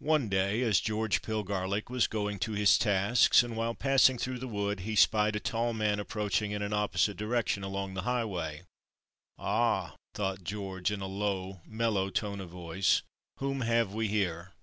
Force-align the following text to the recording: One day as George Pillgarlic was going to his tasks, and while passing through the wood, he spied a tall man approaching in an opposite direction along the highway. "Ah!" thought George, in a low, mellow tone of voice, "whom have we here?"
One 0.00 0.28
day 0.28 0.62
as 0.62 0.80
George 0.80 1.22
Pillgarlic 1.22 1.88
was 1.88 2.08
going 2.08 2.40
to 2.40 2.50
his 2.54 2.76
tasks, 2.76 3.44
and 3.44 3.56
while 3.56 3.72
passing 3.76 4.18
through 4.18 4.40
the 4.40 4.48
wood, 4.48 4.80
he 4.80 4.96
spied 4.96 5.36
a 5.36 5.38
tall 5.38 5.72
man 5.74 6.00
approaching 6.00 6.50
in 6.50 6.60
an 6.60 6.72
opposite 6.72 7.16
direction 7.16 7.62
along 7.62 7.94
the 7.94 8.02
highway. 8.02 8.64
"Ah!" 9.38 9.94
thought 10.12 10.42
George, 10.42 10.90
in 10.90 11.00
a 11.00 11.06
low, 11.06 11.60
mellow 11.64 12.10
tone 12.10 12.40
of 12.40 12.50
voice, 12.50 13.02
"whom 13.36 13.60
have 13.60 13.94
we 13.94 14.08
here?" 14.08 14.54